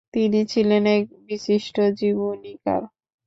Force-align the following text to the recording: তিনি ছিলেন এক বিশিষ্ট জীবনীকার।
তিনি 0.13 0.39
ছিলেন 0.51 0.83
এক 0.95 1.05
বিশিষ্ট 1.27 1.75
জীবনীকার। 1.99 2.81